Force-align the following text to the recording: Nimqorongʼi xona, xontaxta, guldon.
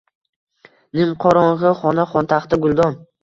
Nimqorongʼi 0.99 1.75
xona, 1.83 2.07
xontaxta, 2.15 2.61
guldon. 2.67 2.99